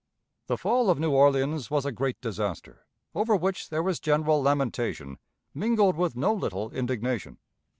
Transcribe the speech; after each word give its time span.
The 0.47 0.57
fall 0.57 0.89
of 0.89 0.97
New 0.99 1.11
Orleans 1.11 1.69
was 1.69 1.85
a 1.85 1.91
great 1.91 2.19
disaster, 2.21 2.87
over 3.13 3.35
which 3.35 3.69
there 3.69 3.83
was 3.83 3.99
general 3.99 4.41
lamentation, 4.41 5.19
mingled 5.53 5.95
with 5.95 6.15
no 6.15 6.33
little 6.33 6.71
indignation. 6.71 7.37